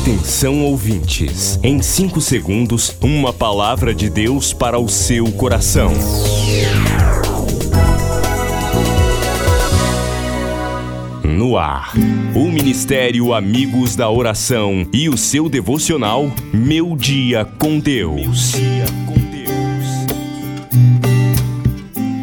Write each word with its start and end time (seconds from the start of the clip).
Atenção 0.00 0.62
ouvintes, 0.64 1.58
em 1.62 1.82
5 1.82 2.20
segundos, 2.20 2.96
uma 3.00 3.32
palavra 3.32 3.92
de 3.92 4.08
Deus 4.08 4.52
para 4.52 4.78
o 4.78 4.88
seu 4.88 5.32
coração. 5.32 5.92
No 11.24 11.56
ar, 11.56 11.92
o 12.34 12.50
Ministério 12.50 13.34
Amigos 13.34 13.96
da 13.96 14.08
Oração 14.08 14.86
e 14.92 15.08
o 15.08 15.16
seu 15.16 15.48
devocional 15.48 16.30
Meu 16.52 16.94
Dia 16.96 17.44
com 17.44 17.80
Deus. 17.80 18.52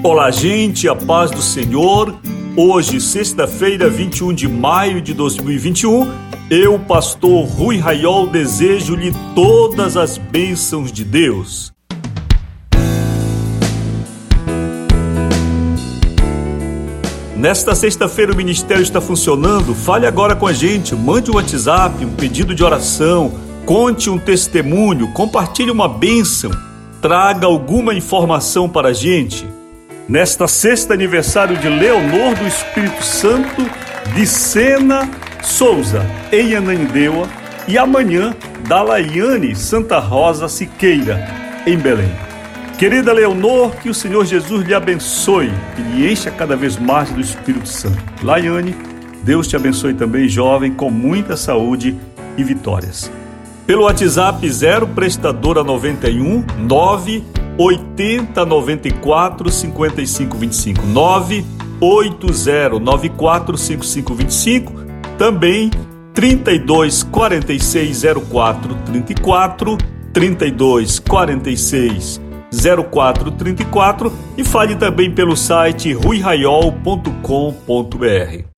Olá, 0.02 0.32
gente, 0.32 0.88
a 0.88 0.96
paz 0.96 1.32
do 1.32 1.42
Senhor. 1.42 2.18
Hoje, 2.56 3.02
sexta-feira, 3.02 3.90
21 3.90 4.32
de 4.32 4.48
maio 4.48 5.02
de 5.02 5.12
2021, 5.12 6.08
eu, 6.52 6.78
pastor 6.78 7.48
Rui 7.48 7.80
Raiol, 7.80 8.28
desejo-lhe 8.28 9.12
todas 9.34 9.98
as 9.98 10.20
bênçãos 10.20 10.92
de 10.92 11.04
Deus. 11.04 11.74
Nesta 17.36 17.74
sexta-feira 17.74 18.32
o 18.32 18.36
ministério 18.36 18.84
está 18.84 19.02
funcionando. 19.02 19.74
Fale 19.74 20.06
agora 20.06 20.36
com 20.36 20.46
a 20.46 20.54
gente, 20.54 20.94
mande 20.94 21.32
um 21.32 21.36
WhatsApp, 21.38 22.06
um 22.06 22.14
pedido 22.14 22.54
de 22.54 22.64
oração, 22.64 23.34
conte 23.66 24.12
um 24.12 24.20
testemunho, 24.20 25.12
compartilhe 25.12 25.72
uma 25.72 25.90
bênção, 25.90 26.52
traga 27.02 27.48
alguma 27.48 27.96
informação 27.96 28.70
para 28.70 28.90
a 28.90 28.94
gente. 28.94 29.44
Nesta 30.08 30.48
sexta 30.48 30.94
aniversário 30.94 31.56
de 31.58 31.70
Leonor 31.70 32.36
do 32.36 32.46
Espírito 32.46 33.02
Santo, 33.02 33.66
de 34.14 34.28
Sena 34.28 35.10
Souza, 35.42 36.06
em 36.30 36.56
Ananindeua, 36.56 37.28
e 37.70 37.78
amanhã 37.78 38.36
da 38.68 38.82
Laiane 38.82 39.56
Santa 39.56 40.00
Rosa 40.00 40.50
Siqueira, 40.50 41.26
em 41.66 41.78
Belém. 41.78 42.12
Querida 42.78 43.14
Leonor, 43.14 43.72
que 43.78 43.90
o 43.90 43.94
Senhor 43.94 44.26
Jesus 44.26 44.66
lhe 44.66 44.74
abençoe 44.74 45.50
e 45.78 45.82
lhe 45.82 46.12
encha 46.12 46.30
cada 46.30 46.58
vez 46.58 46.78
mais 46.78 47.10
do 47.10 47.22
Espírito 47.22 47.70
Santo. 47.70 48.04
Laiane, 48.22 48.76
Deus 49.24 49.48
te 49.48 49.56
abençoe 49.56 49.94
também, 49.94 50.28
jovem, 50.28 50.74
com 50.74 50.92
muita 50.92 51.38
saúde 51.38 51.98
e 52.38 52.44
vitórias. 52.44 53.10
Pelo 53.66 53.84
WhatsApp 53.84 54.50
0 54.50 54.88
prestadora 54.88 55.64
91 55.64 56.44
9 56.58 57.24
80 57.58 58.46
94 58.46 59.52
55 59.52 60.38
25 60.38 60.86
9 60.88 61.46
80 61.80 62.80
94 62.80 63.58
55 63.58 64.14
25 64.14 64.74
também 65.18 65.72
32 66.14 67.04
46 67.04 68.04
04 68.30 68.76
34 68.86 69.78
32 70.14 71.00
46 71.00 72.22
0434 72.92 74.14
e 74.38 74.44
fale 74.44 74.76
também 74.76 75.12
pelo 75.12 75.36
site 75.36 75.92
ruiraiol.com.br. 75.94 78.53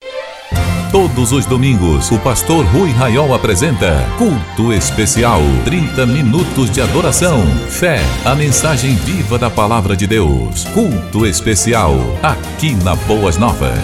Todos 0.95 1.33
os 1.33 1.45
domingos, 1.45 2.09
o 2.09 2.17
pastor 2.17 2.65
Rui 2.67 2.89
Raiol 2.89 3.33
apresenta 3.33 3.97
Culto 4.17 4.71
Especial. 4.71 5.41
30 5.65 6.05
minutos 6.05 6.71
de 6.71 6.79
adoração, 6.79 7.45
fé, 7.67 7.99
a 8.23 8.33
mensagem 8.33 8.95
viva 8.95 9.37
da 9.37 9.49
palavra 9.49 9.93
de 9.93 10.07
Deus. 10.07 10.63
Culto 10.73 11.25
Especial, 11.25 11.91
aqui 12.23 12.73
na 12.75 12.95
Boas 12.95 13.35
Novas. 13.37 13.77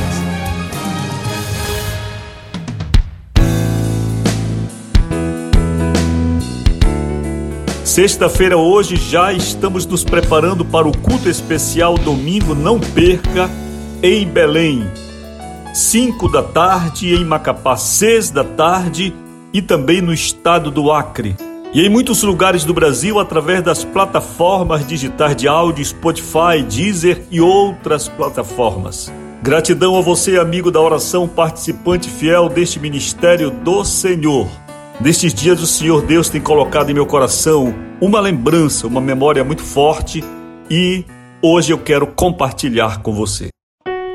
Sexta-feira 7.84 8.56
hoje 8.56 8.96
já 8.96 9.34
estamos 9.34 9.86
nos 9.86 10.06
preparando 10.06 10.64
para 10.64 10.88
o 10.88 10.98
culto 10.98 11.28
especial 11.28 11.98
domingo, 11.98 12.56
não 12.56 12.80
perca, 12.80 13.50
em 14.02 14.26
Belém. 14.26 14.90
5 15.74 16.28
da 16.28 16.44
tarde 16.44 17.14
em 17.14 17.24
Macapá, 17.24 17.78
6 17.78 18.32
da 18.32 18.44
tarde 18.44 19.14
e 19.54 19.62
também 19.62 20.02
no 20.02 20.14
estado 20.14 20.70
do 20.70 20.92
Acre. 20.92 21.36
E 21.74 21.86
em 21.86 21.90
muitos 21.90 22.24
lugares 22.24 22.66
do 22.66 22.74
Brasil 22.74 23.18
através 23.20 23.64
das 23.64 23.86
plataformas 23.86 24.86
digitais 24.86 25.36
de 25.36 25.48
áudio 25.48 25.86
Spotify, 25.86 26.62
Deezer 26.68 27.24
e 27.32 27.40
outras 27.40 28.10
plataformas. 28.10 29.12
Gratidão 29.42 29.96
a 29.98 30.02
você, 30.02 30.38
amigo 30.38 30.70
da 30.70 30.82
oração, 30.82 31.28
participante 31.28 32.10
fiel 32.10 32.50
deste 32.50 32.78
ministério 32.78 33.50
do 33.50 33.86
Senhor. 33.86 34.50
Nestes 35.00 35.34
dias, 35.34 35.62
o 35.62 35.66
Senhor 35.66 36.02
Deus 36.02 36.30
tem 36.30 36.42
colocado 36.42 36.90
em 36.90 36.94
meu 36.94 37.06
coração 37.06 37.74
uma 38.02 38.20
lembrança, 38.20 38.86
uma 38.86 39.00
memória 39.00 39.44
muito 39.44 39.64
forte 39.64 40.22
e 40.70 41.06
hoje 41.42 41.72
eu 41.72 41.78
quero 41.78 42.06
compartilhar 42.06 43.02
com 43.02 43.14
você. 43.14 43.48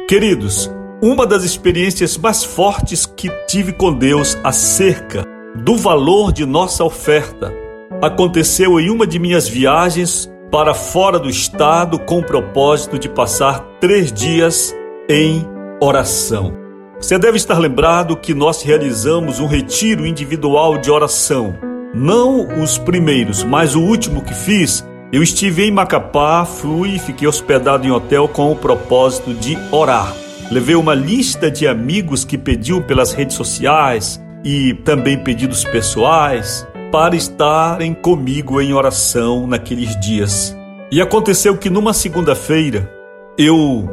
Queridos, 0.07 0.71
uma 1.07 1.25
das 1.25 1.45
experiências 1.45 2.19
mais 2.19 2.43
fortes 2.43 3.07
que 3.07 3.31
tive 3.47 3.73
com 3.73 3.95
Deus 3.95 4.37
acerca 4.43 5.25
do 5.55 5.77
valor 5.77 6.33
de 6.33 6.45
nossa 6.45 6.83
oferta 6.83 7.55
aconteceu 8.03 8.81
em 8.81 8.91
uma 8.91 9.07
de 9.07 9.17
minhas 9.17 9.47
viagens 9.47 10.29
para 10.51 10.75
fora 10.75 11.17
do 11.19 11.31
estado 11.31 11.97
com 11.97 12.19
o 12.19 12.25
propósito 12.25 12.99
de 12.99 13.09
passar 13.09 13.61
três 13.81 14.13
dias 14.13 14.75
em 15.09 15.47
oração. 15.81 16.53
Você 17.01 17.17
deve 17.19 17.37
estar 17.37 17.59
lembrado 17.59 18.17
que 18.17 18.35
nós 18.35 18.63
realizamos 18.63 19.39
um 19.39 19.47
retiro 19.47 20.05
individual 20.05 20.77
de 20.77 20.91
oração. 20.91 21.57
Não 21.95 22.61
os 22.61 22.79
primeiros, 22.79 23.45
mas 23.45 23.77
o 23.77 23.81
último 23.81 24.23
que 24.23 24.35
fiz, 24.35 24.85
eu 25.13 25.23
estive 25.23 25.65
em 25.65 25.71
Macapá, 25.71 26.45
fui 26.45 26.97
e 26.97 26.99
fiquei 26.99 27.29
hospedado 27.29 27.87
em 27.87 27.93
hotel 27.93 28.27
com 28.27 28.51
o 28.51 28.57
propósito 28.57 29.33
de 29.33 29.57
orar. 29.71 30.26
Levei 30.51 30.77
uma 30.77 30.95
lista 30.95 31.51
de 31.51 31.67
amigos 31.67 32.25
que 32.25 32.39
pediam 32.39 32.81
pelas 32.81 33.13
redes 33.13 33.37
sociais 33.37 34.23
e 34.45 34.75
também 34.85 35.19
pedidos 35.19 35.65
pessoais 35.65 36.67
para 36.93 37.17
estarem 37.17 37.93
comigo 37.93 38.61
em 38.61 38.73
oração 38.73 39.47
naqueles 39.47 39.99
dias. 39.99 40.57
E 40.91 41.01
aconteceu 41.01 41.57
que 41.59 41.69
numa 41.69 41.93
segunda-feira 41.93 42.91
eu 43.37 43.89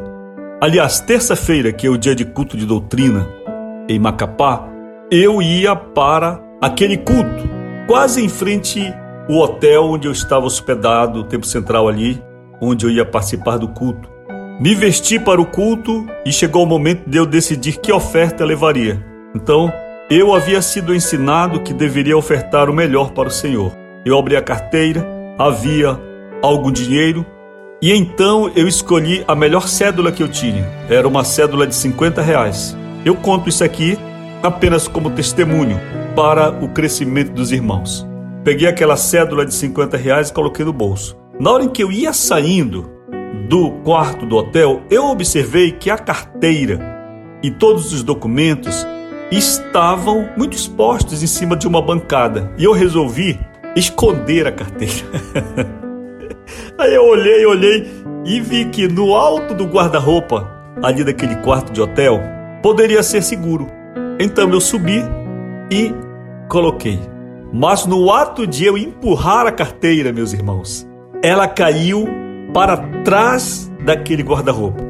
Aliás, 0.64 0.98
terça-feira, 0.98 1.70
que 1.72 1.86
é 1.86 1.90
o 1.90 1.98
dia 1.98 2.14
de 2.14 2.24
culto 2.24 2.56
de 2.56 2.64
doutrina 2.64 3.28
em 3.86 3.98
Macapá, 3.98 4.66
eu 5.10 5.42
ia 5.42 5.76
para 5.76 6.40
aquele 6.58 6.96
culto, 6.96 7.46
quase 7.86 8.24
em 8.24 8.30
frente 8.30 8.80
ao 9.28 9.36
hotel 9.36 9.84
onde 9.84 10.08
eu 10.08 10.12
estava 10.12 10.46
hospedado, 10.46 11.20
o 11.20 11.24
tempo 11.24 11.44
central 11.44 11.86
ali, 11.86 12.22
onde 12.62 12.86
eu 12.86 12.90
ia 12.90 13.04
participar 13.04 13.58
do 13.58 13.68
culto. 13.68 14.08
Me 14.60 14.72
vesti 14.72 15.18
para 15.18 15.40
o 15.40 15.46
culto 15.46 16.06
e 16.24 16.32
chegou 16.32 16.62
o 16.62 16.66
momento 16.66 17.10
de 17.10 17.18
eu 17.18 17.26
decidir 17.26 17.76
que 17.78 17.92
oferta 17.92 18.44
levaria. 18.44 19.04
Então, 19.34 19.72
eu 20.08 20.32
havia 20.32 20.62
sido 20.62 20.94
ensinado 20.94 21.60
que 21.60 21.74
deveria 21.74 22.16
ofertar 22.16 22.70
o 22.70 22.72
melhor 22.72 23.10
para 23.10 23.26
o 23.26 23.32
Senhor. 23.32 23.76
Eu 24.06 24.16
abri 24.16 24.36
a 24.36 24.42
carteira, 24.42 25.04
havia 25.36 25.98
algum 26.40 26.70
dinheiro 26.70 27.26
e 27.82 27.92
então 27.92 28.48
eu 28.54 28.68
escolhi 28.68 29.24
a 29.26 29.34
melhor 29.34 29.66
cédula 29.66 30.12
que 30.12 30.22
eu 30.22 30.28
tinha. 30.28 30.64
Era 30.88 31.08
uma 31.08 31.24
cédula 31.24 31.66
de 31.66 31.74
50 31.74 32.22
reais. 32.22 32.76
Eu 33.04 33.16
conto 33.16 33.48
isso 33.48 33.64
aqui 33.64 33.98
apenas 34.40 34.86
como 34.86 35.10
testemunho 35.10 35.80
para 36.14 36.50
o 36.50 36.68
crescimento 36.68 37.32
dos 37.32 37.50
irmãos. 37.50 38.06
Peguei 38.44 38.68
aquela 38.68 38.96
cédula 38.96 39.44
de 39.44 39.52
50 39.52 39.96
reais 39.96 40.28
e 40.28 40.32
coloquei 40.32 40.64
no 40.64 40.72
bolso. 40.72 41.16
Na 41.40 41.50
hora 41.50 41.64
em 41.64 41.68
que 41.68 41.82
eu 41.82 41.90
ia 41.90 42.12
saindo 42.12 42.93
do 43.48 43.70
quarto 43.82 44.24
do 44.24 44.36
hotel, 44.36 44.82
eu 44.90 45.06
observei 45.06 45.72
que 45.72 45.90
a 45.90 45.98
carteira 45.98 46.80
e 47.42 47.50
todos 47.50 47.92
os 47.92 48.02
documentos 48.02 48.86
estavam 49.30 50.28
muito 50.36 50.56
expostos 50.56 51.22
em 51.22 51.26
cima 51.26 51.56
de 51.56 51.66
uma 51.66 51.82
bancada. 51.82 52.52
E 52.56 52.64
eu 52.64 52.72
resolvi 52.72 53.38
esconder 53.76 54.46
a 54.46 54.52
carteira. 54.52 54.94
Aí 56.78 56.94
eu 56.94 57.04
olhei, 57.04 57.44
olhei 57.44 57.90
e 58.24 58.40
vi 58.40 58.66
que 58.66 58.88
no 58.88 59.14
alto 59.14 59.54
do 59.54 59.64
guarda-roupa, 59.64 60.50
ali 60.82 61.04
daquele 61.04 61.36
quarto 61.36 61.72
de 61.72 61.80
hotel, 61.80 62.20
poderia 62.62 63.02
ser 63.02 63.22
seguro. 63.22 63.66
Então 64.18 64.48
eu 64.50 64.60
subi 64.60 65.02
e 65.70 65.92
coloquei. 66.48 66.98
Mas 67.52 67.86
no 67.86 68.10
ato 68.12 68.46
de 68.46 68.64
eu 68.64 68.76
empurrar 68.76 69.46
a 69.46 69.52
carteira, 69.52 70.12
meus 70.12 70.32
irmãos, 70.32 70.86
ela 71.22 71.46
caiu 71.46 72.08
para 72.54 72.76
trás 73.04 73.68
daquele 73.84 74.22
guarda-roupa. 74.22 74.80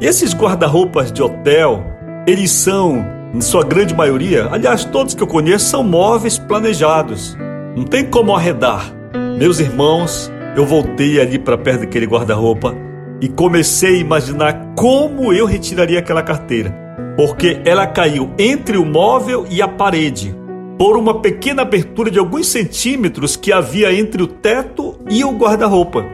Esses 0.00 0.34
guarda-roupas 0.34 1.12
de 1.12 1.22
hotel, 1.22 1.84
eles 2.26 2.50
são, 2.50 3.04
em 3.34 3.42
sua 3.42 3.62
grande 3.62 3.94
maioria, 3.94 4.48
aliás, 4.50 4.86
todos 4.86 5.14
que 5.14 5.22
eu 5.22 5.26
conheço, 5.26 5.66
são 5.66 5.84
móveis 5.84 6.38
planejados. 6.38 7.36
Não 7.76 7.84
tem 7.84 8.06
como 8.06 8.34
arredar. 8.34 8.90
Meus 9.38 9.60
irmãos, 9.60 10.32
eu 10.56 10.64
voltei 10.64 11.20
ali 11.20 11.38
para 11.38 11.58
perto 11.58 11.80
daquele 11.80 12.06
guarda-roupa 12.06 12.74
e 13.20 13.28
comecei 13.28 13.96
a 13.96 14.00
imaginar 14.00 14.72
como 14.74 15.30
eu 15.30 15.44
retiraria 15.44 15.98
aquela 15.98 16.22
carteira, 16.22 16.74
porque 17.18 17.60
ela 17.66 17.86
caiu 17.86 18.30
entre 18.38 18.78
o 18.78 18.86
móvel 18.86 19.46
e 19.50 19.60
a 19.60 19.68
parede. 19.68 20.34
por 20.80 20.96
uma 20.96 21.20
pequena 21.20 21.60
abertura 21.60 22.10
de 22.10 22.18
alguns 22.18 22.46
centímetros 22.46 23.36
que 23.36 23.52
havia 23.52 23.92
entre 23.92 24.22
o 24.22 24.26
teto 24.26 24.96
e 25.10 25.22
o 25.22 25.30
guarda-roupa, 25.30 26.06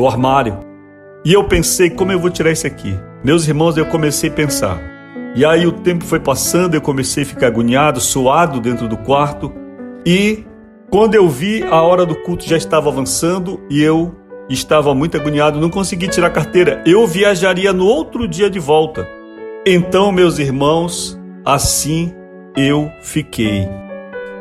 o 0.00 0.08
armário. 0.08 0.58
E 1.24 1.32
eu 1.32 1.44
pensei, 1.44 1.90
como 1.90 2.12
eu 2.12 2.18
vou 2.18 2.30
tirar 2.30 2.50
isso 2.50 2.66
aqui? 2.66 2.98
Meus 3.22 3.46
irmãos, 3.46 3.76
eu 3.76 3.86
comecei 3.86 4.30
a 4.30 4.32
pensar. 4.32 4.80
E 5.34 5.44
aí 5.44 5.66
o 5.66 5.72
tempo 5.72 6.04
foi 6.04 6.18
passando, 6.18 6.74
eu 6.74 6.80
comecei 6.80 7.22
a 7.22 7.26
ficar 7.26 7.48
agoniado, 7.48 8.00
suado 8.00 8.60
dentro 8.60 8.88
do 8.88 8.96
quarto. 8.96 9.52
E 10.04 10.44
quando 10.90 11.14
eu 11.14 11.28
vi, 11.28 11.62
a 11.62 11.82
hora 11.82 12.04
do 12.04 12.16
culto 12.16 12.44
já 12.48 12.56
estava 12.56 12.88
avançando 12.88 13.60
e 13.70 13.82
eu 13.82 14.14
estava 14.48 14.94
muito 14.94 15.16
agoniado, 15.16 15.60
não 15.60 15.70
consegui 15.70 16.08
tirar 16.08 16.26
a 16.28 16.30
carteira. 16.30 16.82
Eu 16.84 17.06
viajaria 17.06 17.72
no 17.72 17.86
outro 17.86 18.26
dia 18.26 18.50
de 18.50 18.58
volta. 18.58 19.06
Então, 19.64 20.10
meus 20.10 20.38
irmãos, 20.38 21.20
assim 21.44 22.12
eu 22.56 22.90
fiquei. 23.02 23.68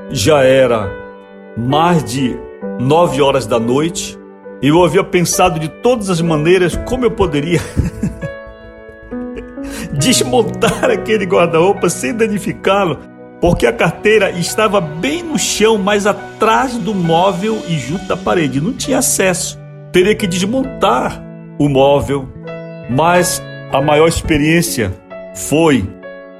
Já 0.09 0.43
era 0.43 0.91
mais 1.55 2.03
de 2.03 2.35
nove 2.79 3.21
horas 3.21 3.45
da 3.45 3.59
noite. 3.59 4.18
Eu 4.61 4.83
havia 4.83 5.03
pensado 5.03 5.59
de 5.59 5.69
todas 5.69 6.09
as 6.09 6.19
maneiras 6.21 6.75
como 6.85 7.05
eu 7.05 7.11
poderia 7.11 7.61
desmontar 9.97 10.91
aquele 10.91 11.25
guarda-roupa 11.25 11.89
sem 11.89 12.13
danificá-lo, 12.13 12.99
porque 13.39 13.65
a 13.65 13.71
carteira 13.71 14.31
estava 14.31 14.81
bem 14.81 15.23
no 15.23 15.39
chão, 15.39 15.77
mas 15.77 16.05
atrás 16.05 16.77
do 16.77 16.93
móvel 16.93 17.61
e 17.69 17.79
junto 17.79 18.05
da 18.05 18.17
parede. 18.17 18.59
Não 18.59 18.73
tinha 18.73 18.97
acesso. 18.97 19.57
Teria 19.93 20.13
que 20.13 20.27
desmontar 20.27 21.23
o 21.57 21.69
móvel. 21.69 22.27
Mas 22.89 23.41
a 23.71 23.81
maior 23.81 24.07
experiência 24.07 24.93
foi 25.33 25.87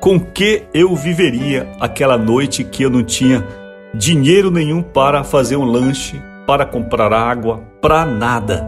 com 0.01 0.19
que 0.19 0.63
eu 0.73 0.93
viveria 0.95 1.69
aquela 1.79 2.17
noite 2.17 2.63
que 2.63 2.83
eu 2.83 2.89
não 2.89 3.03
tinha 3.03 3.45
dinheiro 3.93 4.51
nenhum 4.51 4.81
para 4.81 5.23
fazer 5.23 5.55
um 5.55 5.63
lanche, 5.63 6.21
para 6.49 6.65
comprar 6.65 7.13
água, 7.13 7.61
para 7.79 8.03
nada. 8.03 8.67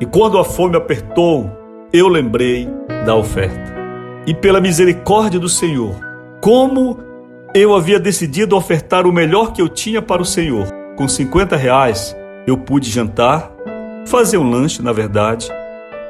E 0.00 0.04
quando 0.04 0.36
a 0.36 0.44
fome 0.44 0.76
apertou, 0.76 1.48
eu 1.92 2.08
lembrei 2.08 2.68
da 3.06 3.14
oferta. 3.14 3.72
E 4.26 4.34
pela 4.34 4.60
misericórdia 4.60 5.38
do 5.38 5.48
Senhor, 5.48 5.94
como 6.40 6.98
eu 7.54 7.72
havia 7.72 8.00
decidido 8.00 8.56
ofertar 8.56 9.06
o 9.06 9.12
melhor 9.12 9.52
que 9.52 9.62
eu 9.62 9.68
tinha 9.68 10.02
para 10.02 10.20
o 10.20 10.24
Senhor, 10.24 10.66
com 10.96 11.06
50 11.06 11.54
reais, 11.54 12.16
eu 12.48 12.58
pude 12.58 12.90
jantar, 12.90 13.48
fazer 14.06 14.36
um 14.36 14.50
lanche, 14.50 14.82
na 14.82 14.92
verdade, 14.92 15.48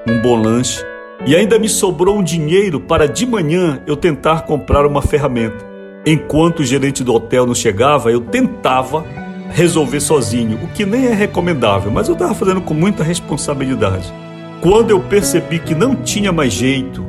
um 0.09 0.23
bom 0.23 0.41
lanche, 0.41 0.83
e 1.27 1.37
ainda 1.37 1.59
me 1.59 1.69
sobrou 1.69 2.17
um 2.17 2.23
dinheiro 2.23 2.81
para 2.81 3.07
de 3.07 3.27
manhã 3.27 3.83
eu 3.87 3.95
tentar 3.95 4.47
comprar 4.47 4.87
uma 4.87 5.03
ferramenta. 5.03 5.69
Enquanto 6.07 6.61
o 6.61 6.65
gerente 6.65 7.05
do 7.05 7.13
hotel 7.13 7.45
não 7.45 7.55
chegava, 7.55 8.11
eu 8.11 8.23
tentava 8.23 9.05
resolver 9.51 10.01
sozinho, 10.01 10.59
o 10.63 10.69
que 10.69 10.87
nem 10.87 11.07
é 11.07 11.15
recomendável, 11.15 11.91
mas 11.91 12.09
eu 12.09 12.15
estava 12.15 12.35
fazendo 12.35 12.61
com 12.61 12.73
muita 12.73 13.03
responsabilidade. 13.03 14.13
Quando 14.61 14.91
eu 14.91 15.01
percebi 15.01 15.59
que 15.59 15.75
não 15.75 15.95
tinha 15.95 16.33
mais 16.33 16.53
jeito, 16.53 17.05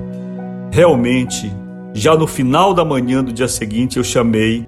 realmente, 0.71 1.51
já 1.93 2.15
no 2.15 2.25
final 2.25 2.73
da 2.73 2.83
manhã 2.83 3.23
do 3.23 3.31
dia 3.31 3.47
seguinte, 3.47 3.97
eu 3.97 4.03
chamei 4.03 4.67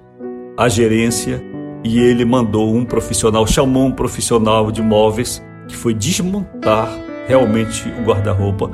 a 0.56 0.68
gerência 0.68 1.42
e 1.82 1.98
ele 1.98 2.24
mandou 2.24 2.74
um 2.74 2.84
profissional, 2.84 3.46
chamou 3.46 3.86
um 3.86 3.92
profissional 3.92 4.70
de 4.70 4.80
móveis 4.80 5.42
que 5.66 5.76
foi 5.76 5.94
desmontar 5.94 6.88
realmente 7.26 7.88
o 7.98 8.04
guarda-roupa 8.04 8.70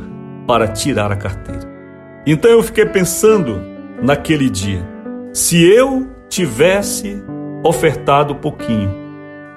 para 0.46 0.68
tirar 0.68 1.10
a 1.10 1.16
carteira. 1.16 1.68
Então 2.26 2.50
eu 2.50 2.62
fiquei 2.62 2.84
pensando 2.84 3.62
naquele 4.02 4.50
dia, 4.50 4.86
se 5.32 5.62
eu 5.62 6.08
tivesse 6.28 7.22
ofertado 7.62 8.34
pouquinho, 8.34 8.90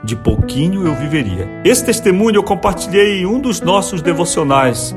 de 0.03 0.15
pouquinho 0.15 0.85
eu 0.85 0.93
viveria. 0.93 1.47
Esse 1.63 1.85
testemunho 1.85 2.37
eu 2.37 2.43
compartilhei 2.43 3.21
em 3.21 3.25
um 3.25 3.39
dos 3.39 3.61
nossos 3.61 4.01
devocionais 4.01 4.95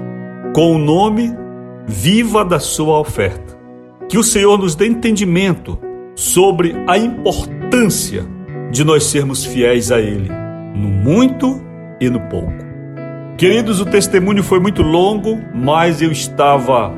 com 0.55 0.75
o 0.75 0.79
nome 0.79 1.35
Viva 1.89 2.45
da 2.45 2.59
sua 2.59 2.99
oferta. 2.99 3.57
Que 4.09 4.19
o 4.19 4.23
Senhor 4.23 4.59
nos 4.59 4.75
dê 4.75 4.89
entendimento 4.89 5.79
sobre 6.17 6.75
a 6.87 6.99
importância 6.99 8.27
de 8.73 8.83
nós 8.83 9.05
sermos 9.05 9.45
fiéis 9.45 9.93
a 9.93 10.01
Ele, 10.01 10.29
no 10.75 10.89
muito 10.89 11.63
e 12.01 12.11
no 12.11 12.21
pouco. 12.23 12.53
Queridos, 13.39 13.81
o 13.81 13.87
testemunho 13.87 14.43
foi 14.43 14.59
muito 14.59 14.83
longo, 14.83 15.39
mas 15.55 16.03
eu 16.03 16.11
estava 16.11 16.93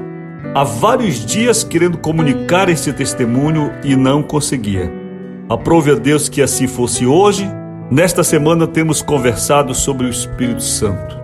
há 0.55 0.65
vários 0.65 1.25
dias 1.27 1.63
querendo 1.63 1.99
comunicar 1.99 2.69
esse 2.69 2.93
testemunho 2.93 3.73
e 3.85 3.95
não 3.95 4.23
conseguia. 4.23 4.98
Aprove 5.49 5.93
a 5.93 5.95
Deus 5.95 6.29
que 6.29 6.43
assim 6.43 6.67
fosse 6.67 7.07
hoje. 7.07 7.49
Nesta 7.91 8.23
semana 8.23 8.67
temos 8.67 9.01
conversado 9.01 9.75
sobre 9.75 10.07
o 10.07 10.11
Espírito 10.11 10.63
Santo. 10.63 11.17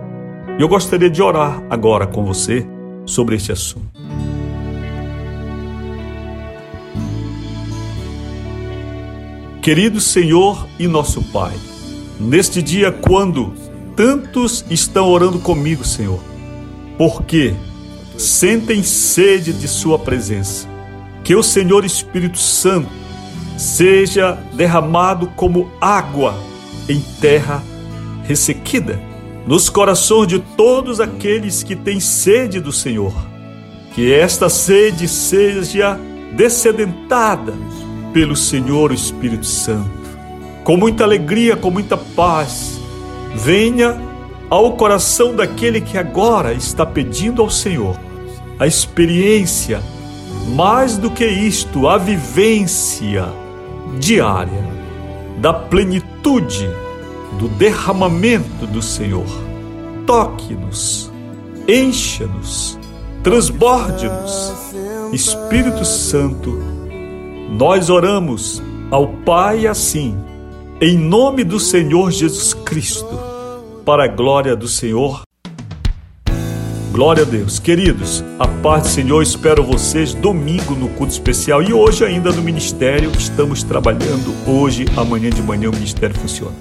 E 0.57 0.63
eu 0.63 0.67
gostaria 0.67 1.11
de 1.11 1.21
orar 1.21 1.61
agora 1.69 2.07
com 2.07 2.25
você 2.25 2.65
sobre 3.05 3.35
este 3.35 3.51
assunto. 3.51 3.85
Querido 9.61 10.01
Senhor 10.01 10.67
e 10.79 10.87
nosso 10.87 11.21
Pai, 11.31 11.53
neste 12.19 12.63
dia 12.63 12.91
quando 12.91 13.53
tantos 13.95 14.65
estão 14.71 15.07
orando 15.07 15.37
comigo, 15.37 15.85
Senhor, 15.85 16.19
porque 16.97 17.53
sentem 18.17 18.81
sede 18.81 19.53
de 19.53 19.67
Sua 19.67 19.99
presença. 19.99 20.67
Que 21.23 21.35
o 21.35 21.43
Senhor 21.43 21.85
Espírito 21.85 22.39
Santo 22.39 23.04
seja 23.57 24.37
derramado 24.53 25.27
como 25.35 25.71
água 25.79 26.35
em 26.87 26.99
terra 27.19 27.63
ressequida, 28.23 28.99
nos 29.45 29.69
corações 29.69 30.27
de 30.27 30.39
todos 30.39 30.99
aqueles 30.99 31.63
que 31.63 31.75
têm 31.75 31.99
sede 31.99 32.59
do 32.59 32.71
Senhor. 32.71 33.13
Que 33.93 34.13
esta 34.13 34.49
sede 34.49 35.07
seja 35.07 35.97
descedentada 36.35 37.53
pelo 38.11 38.35
Senhor 38.35 38.91
Espírito 38.91 39.45
Santo. 39.45 39.89
Com 40.63 40.75
muita 40.75 41.03
alegria, 41.03 41.55
com 41.55 41.69
muita 41.69 41.95
paz, 41.95 42.79
venha 43.35 43.95
ao 44.49 44.73
coração 44.73 45.35
daquele 45.35 45.79
que 45.79 45.97
agora 45.97 46.53
está 46.53 46.85
pedindo 46.85 47.41
ao 47.41 47.49
Senhor 47.49 47.97
a 48.59 48.65
experiência, 48.65 49.81
mais 50.55 50.97
do 50.97 51.11
que 51.11 51.25
isto, 51.25 51.87
a 51.87 51.97
vivência 51.97 53.44
diária 53.99 54.63
da 55.37 55.53
plenitude 55.53 56.69
do 57.39 57.47
derramamento 57.47 58.65
do 58.67 58.81
Senhor. 58.81 59.25
Toque-nos, 60.05 61.11
encha-nos, 61.67 62.79
transborde-nos. 63.23 64.53
Espírito 65.11 65.85
Santo, 65.85 66.59
nós 67.57 67.89
oramos 67.89 68.61
ao 68.91 69.07
Pai 69.25 69.67
assim 69.67 70.17
em 70.81 70.97
nome 70.97 71.43
do 71.43 71.57
Senhor 71.57 72.11
Jesus 72.11 72.53
Cristo, 72.53 73.17
para 73.85 74.03
a 74.03 74.07
glória 74.07 74.55
do 74.55 74.67
Senhor. 74.67 75.24
Glória 76.95 77.23
a 77.23 77.25
Deus. 77.25 77.59
Queridos, 77.59 78.23
a 78.39 78.47
paz 78.47 78.83
do 78.83 78.87
Senhor, 78.87 79.21
espero 79.21 79.61
vocês 79.61 80.13
domingo 80.13 80.73
no 80.75 80.87
culto 80.87 81.11
especial 81.11 81.61
e 81.61 81.73
hoje 81.73 82.05
ainda 82.05 82.31
no 82.31 82.41
ministério. 82.41 83.11
Estamos 83.19 83.63
trabalhando 83.63 84.33
hoje, 84.47 84.85
amanhã 84.95 85.29
de 85.29 85.41
manhã 85.41 85.69
o 85.69 85.73
ministério 85.73 86.15
funciona. 86.15 86.55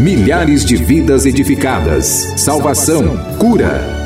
Milhares 0.00 0.64
de 0.64 0.74
vidas 0.74 1.24
edificadas, 1.24 2.34
salvação, 2.36 3.16
cura. 3.38 4.05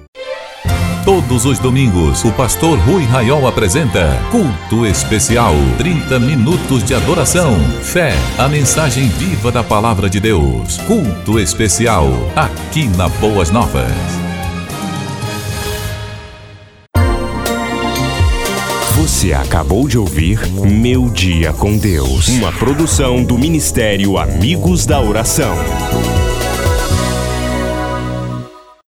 Todos 1.11 1.43
os 1.43 1.59
domingos, 1.59 2.23
o 2.23 2.31
pastor 2.31 2.79
Rui 2.79 3.03
Raiol 3.03 3.45
apresenta 3.45 4.17
Culto 4.31 4.85
Especial. 4.85 5.53
30 5.77 6.17
minutos 6.17 6.85
de 6.85 6.95
adoração, 6.95 7.59
fé, 7.81 8.13
a 8.37 8.47
mensagem 8.47 9.09
viva 9.09 9.51
da 9.51 9.61
palavra 9.61 10.09
de 10.09 10.21
Deus. 10.21 10.77
Culto 10.87 11.37
Especial, 11.37 12.07
aqui 12.33 12.87
na 12.95 13.09
Boas 13.09 13.51
Novas. 13.51 13.91
Você 18.95 19.33
acabou 19.33 19.89
de 19.89 19.97
ouvir 19.97 20.39
Meu 20.49 21.09
Dia 21.09 21.51
com 21.51 21.77
Deus, 21.77 22.29
uma 22.29 22.53
produção 22.53 23.21
do 23.21 23.37
Ministério 23.37 24.17
Amigos 24.17 24.85
da 24.85 25.01
Oração. 25.01 25.57